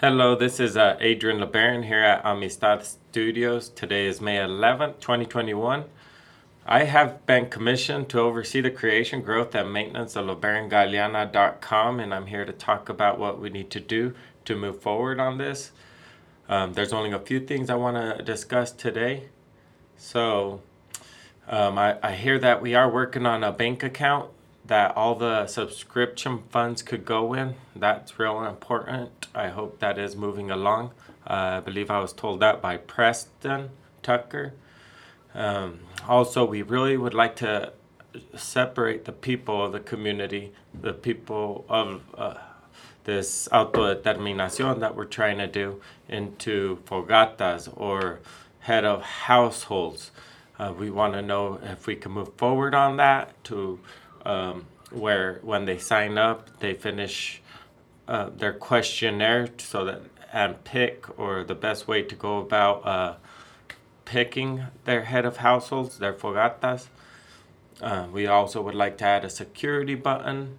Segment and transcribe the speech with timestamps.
[0.00, 3.70] Hello, this is uh, Adrian LeBaron here at Amistad Studios.
[3.70, 5.86] Today is May 11th, 2021.
[6.66, 12.26] I have been commissioned to oversee the creation, growth, and maintenance of LeBaronGaleana.com, and I'm
[12.26, 14.12] here to talk about what we need to do
[14.44, 15.72] to move forward on this.
[16.46, 19.30] Um, there's only a few things I want to discuss today.
[19.96, 20.60] So,
[21.48, 24.28] um, I, I hear that we are working on a bank account
[24.66, 27.54] that all the subscription funds could go in.
[27.74, 29.26] That's real important.
[29.34, 30.92] I hope that is moving along.
[31.26, 33.70] Uh, I believe I was told that by Preston
[34.02, 34.54] Tucker.
[35.34, 37.72] Um, also, we really would like to
[38.34, 42.34] separate the people of the community, the people of uh,
[43.04, 48.20] this autodeterminación that we're trying to do, into fogatas or
[48.60, 50.10] head of households.
[50.58, 53.78] Uh, we want to know if we can move forward on that to
[54.26, 57.40] um, where when they sign up, they finish
[58.08, 60.02] uh, their questionnaire so that
[60.32, 63.14] and pick or the best way to go about uh,
[64.04, 66.88] picking their head of households, their fogatas.
[67.80, 70.58] Uh, we also would like to add a security button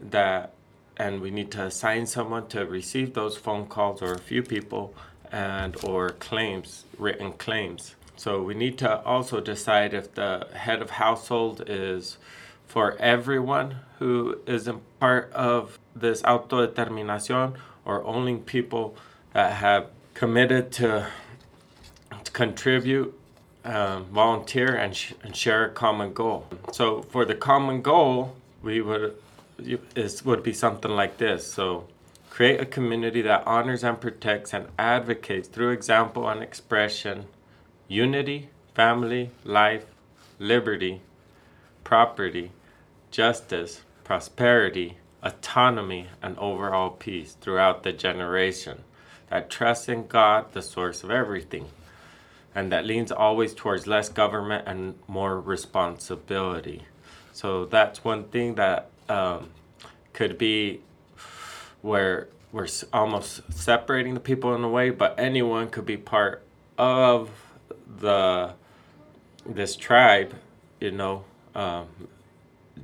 [0.00, 0.54] that,
[0.96, 4.92] and we need to assign someone to receive those phone calls or a few people
[5.30, 7.94] and or claims, written claims.
[8.16, 12.18] So we need to also decide if the head of household is
[12.70, 18.94] for everyone who is a part of this autodeterminación or only people
[19.32, 21.08] that have committed to,
[22.22, 23.12] to contribute,
[23.64, 26.46] um, volunteer, and, sh- and share a common goal.
[26.72, 29.16] So for the common goal, we would
[29.58, 31.52] it would be something like this.
[31.52, 31.88] So
[32.30, 37.26] create a community that honors and protects and advocates through example and expression
[37.88, 39.86] unity, family, life,
[40.38, 41.02] liberty,
[41.82, 42.52] property,
[43.10, 48.84] justice, prosperity, autonomy, and overall peace throughout the generation.
[49.28, 51.66] That trusts in God, the source of everything,
[52.54, 56.82] and that leans always towards less government and more responsibility.
[57.32, 59.50] So that's one thing that um,
[60.12, 60.80] could be
[61.82, 66.42] where we're almost separating the people in a way, but anyone could be part
[66.76, 67.30] of
[67.98, 68.54] the
[69.46, 70.34] this tribe,
[70.80, 71.86] you know, um,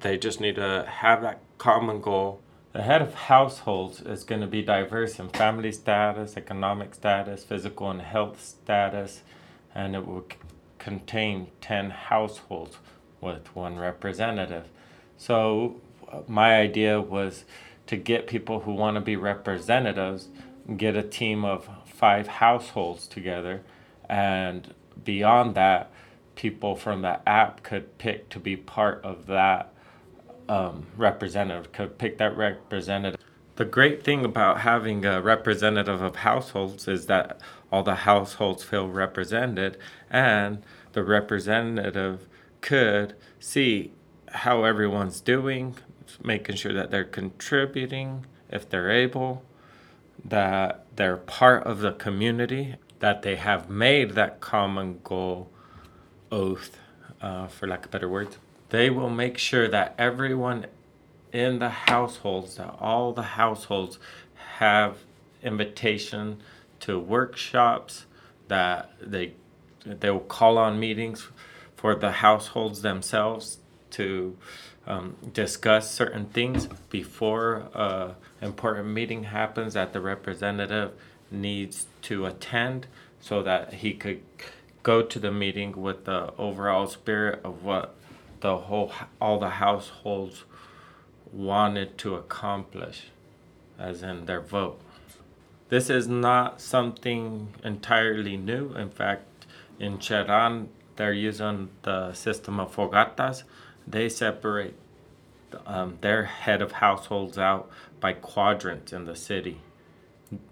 [0.00, 2.40] they just need to have that common goal.
[2.72, 7.90] The head of households is going to be diverse in family status, economic status, physical
[7.90, 9.22] and health status,
[9.74, 10.38] and it will c-
[10.78, 12.78] contain 10 households
[13.20, 14.66] with one representative.
[15.16, 15.80] So,
[16.26, 17.44] my idea was
[17.86, 20.28] to get people who want to be representatives,
[20.76, 23.62] get a team of five households together,
[24.08, 24.74] and
[25.04, 25.90] beyond that,
[26.34, 29.73] people from the app could pick to be part of that
[30.48, 33.20] um, representative could pick that representative.
[33.56, 37.40] The great thing about having a representative of households is that
[37.70, 39.78] all the households feel represented,
[40.10, 40.62] and
[40.92, 42.26] the representative
[42.60, 43.92] could see
[44.28, 45.76] how everyone's doing,
[46.22, 49.44] making sure that they're contributing if they're able,
[50.24, 55.50] that they're part of the community, that they have made that common goal
[56.32, 56.78] oath,
[57.20, 58.38] uh, for lack of better words
[58.74, 60.66] they will make sure that everyone
[61.32, 64.00] in the households, that all the households
[64.58, 64.98] have
[65.44, 66.40] invitation
[66.80, 68.06] to workshops,
[68.48, 69.32] that they
[69.86, 71.28] they will call on meetings
[71.76, 73.58] for the households themselves
[73.90, 74.36] to
[74.86, 80.92] um, discuss certain things before an important meeting happens that the representative
[81.30, 82.86] needs to attend
[83.20, 84.22] so that he could
[84.82, 87.94] go to the meeting with the overall spirit of what
[88.40, 90.44] the whole all the households
[91.32, 93.06] wanted to accomplish
[93.78, 94.80] as in their vote.
[95.68, 98.72] This is not something entirely new.
[98.74, 99.46] In fact
[99.78, 103.42] in Cherán they're using the system of fogatas.
[103.86, 104.74] They separate
[105.66, 107.68] um, their head of households out
[108.00, 109.60] by quadrants in the city.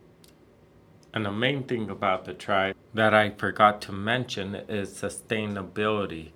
[1.12, 6.30] And the main thing about the tribe that I forgot to mention is sustainability.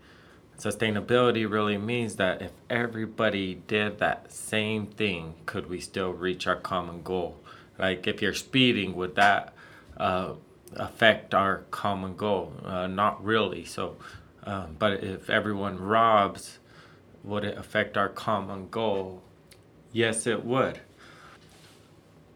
[0.58, 6.56] Sustainability really means that if everybody did that same thing, could we still reach our
[6.56, 7.40] common goal?
[7.78, 9.54] Like if you're speeding, would that
[9.96, 10.34] uh,
[10.74, 12.52] affect our common goal?
[12.64, 13.64] Uh, not really.
[13.64, 13.96] So,
[14.44, 16.58] um, but if everyone robs,
[17.22, 19.22] would it affect our common goal?
[19.92, 20.80] Yes, it would.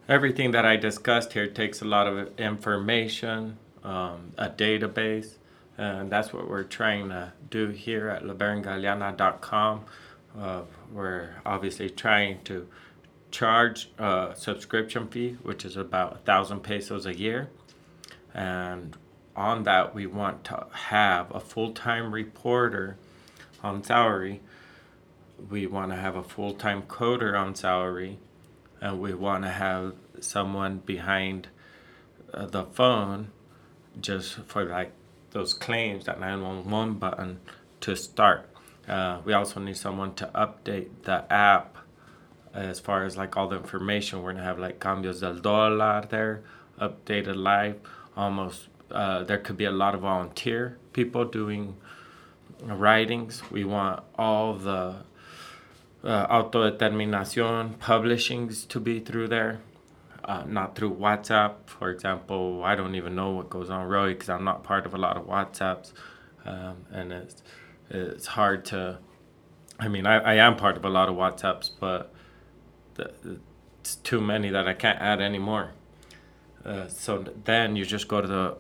[0.09, 5.37] Everything that I discussed here takes a lot of information, um, a database,
[5.79, 9.85] and that's what we're trying to do here at lebarongaleana.com.
[10.39, 10.63] Uh,
[10.93, 12.69] we're obviously trying to
[13.31, 17.49] charge a subscription fee, which is about a thousand pesos a year.
[18.33, 18.97] And
[19.37, 22.97] on that, we want to have a full time reporter
[23.63, 24.41] on salary.
[25.51, 28.19] We want to have a full time coder on salary.
[28.81, 31.49] And we want to have someone behind
[32.33, 33.31] uh, the phone
[34.01, 34.93] just for like
[35.31, 37.41] those claims, that 911 button
[37.81, 38.49] to start.
[38.89, 41.77] Uh, we also need someone to update the app
[42.53, 44.23] as far as like all the information.
[44.23, 46.43] We're gonna have like cambios del dólar there,
[46.81, 47.81] updated live.
[48.17, 51.77] Almost uh, there could be a lot of volunteer people doing
[52.63, 53.43] writings.
[53.51, 54.97] We want all the
[56.03, 59.61] uh, autodeterminación publishings to be through there,
[60.25, 61.55] uh, not through WhatsApp.
[61.67, 64.95] For example, I don't even know what goes on really because I'm not part of
[64.95, 65.93] a lot of WhatsApps,
[66.45, 67.43] um, and it's
[67.91, 68.99] it's hard to.
[69.79, 72.13] I mean, I, I am part of a lot of WhatsApps, but
[72.95, 73.13] the,
[73.81, 75.73] it's too many that I can't add anymore.
[76.65, 78.57] Uh, so then you just go to the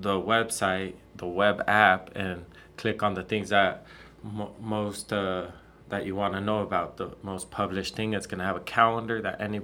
[0.00, 2.44] the website, the web app, and
[2.76, 3.84] click on the things that
[4.22, 5.48] mo- most uh,
[5.88, 6.96] that you want to know about.
[6.96, 8.14] The most published thing.
[8.14, 9.60] It's gonna have a calendar that any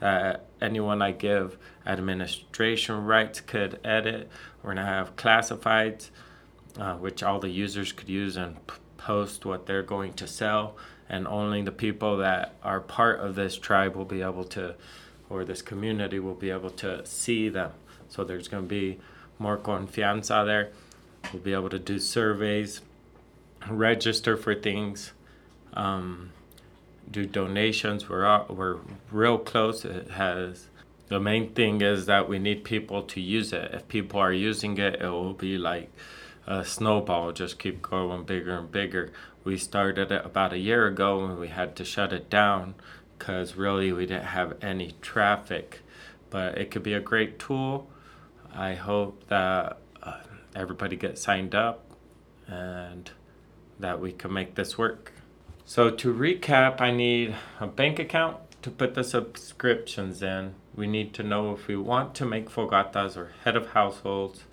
[0.00, 4.30] that anyone I give administration rights could edit.
[4.62, 6.10] We're gonna have classifieds,
[6.78, 10.76] uh, which all the users could use and p- post what they're going to sell
[11.08, 14.74] and only the people that are part of this tribe will be able to
[15.28, 17.70] or this community will be able to see them
[18.08, 18.98] so there's going to be
[19.38, 20.70] more confianza there.
[21.32, 22.80] We'll be able to do surveys
[23.68, 25.12] register for things
[25.74, 26.30] um,
[27.10, 28.08] do donations.
[28.08, 28.78] We're, all, we're
[29.10, 29.84] real close.
[29.84, 30.68] It has
[31.08, 33.70] the main thing is that we need people to use it.
[33.72, 35.90] If people are using it it will be like
[36.46, 39.12] a snowball just keep going bigger and bigger.
[39.44, 42.74] We started it about a year ago and we had to shut it down
[43.18, 45.80] because really we didn't have any traffic
[46.30, 47.88] but it could be a great tool
[48.54, 50.20] i hope that uh,
[50.54, 51.90] everybody gets signed up
[52.46, 53.10] and
[53.78, 55.12] that we can make this work.
[55.64, 60.54] So to recap i need a bank account to put the subscriptions in.
[60.74, 64.44] We need to know if we want to make fogatas or head of households.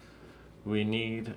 [0.66, 1.36] We need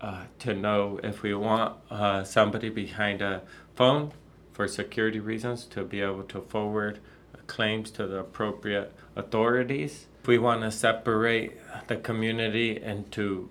[0.00, 3.42] uh, to know if we want uh, somebody behind a
[3.76, 4.12] phone
[4.52, 6.98] for security reasons to be able to forward
[7.46, 10.06] claims to the appropriate authorities.
[10.28, 13.48] We want to separate the community into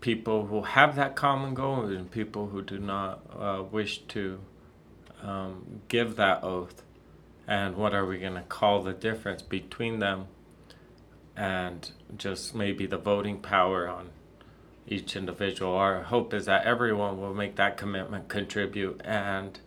[0.00, 4.38] people who have that common goal and people who do not uh, wish to
[5.24, 6.84] um, give that oath,
[7.48, 10.28] and what are we going to call the difference between them
[11.36, 14.10] and just maybe the voting power on
[14.86, 15.74] each individual.
[15.74, 19.58] Our hope is that everyone will make that commitment, contribute, and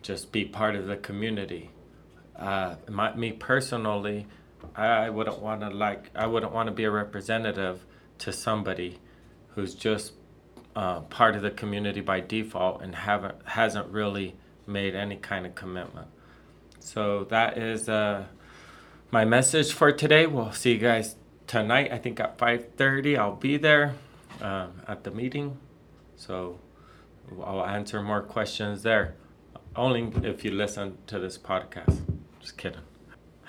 [0.00, 1.68] just be part of the community.
[2.34, 4.26] Uh, my, me personally,
[4.86, 7.84] I wouldn't want to like I wouldn't want to be a representative
[8.18, 8.98] to somebody
[9.48, 10.12] who's just
[10.76, 15.54] uh, part of the community by default and haven't hasn't really made any kind of
[15.54, 16.06] commitment.
[16.80, 18.26] So that is uh,
[19.10, 20.26] my message for today.
[20.26, 21.16] We'll see you guys
[21.46, 21.92] tonight.
[21.92, 23.16] I think at five thirty.
[23.16, 23.94] I'll be there
[24.40, 25.58] um, at the meeting.
[26.16, 26.60] So
[27.42, 29.14] I'll answer more questions there.
[29.74, 32.00] Only if you listen to this podcast.
[32.40, 32.87] Just kidding.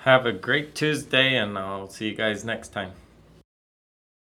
[0.04, 2.92] Have a great Tuesday, and I'll see you guys next time.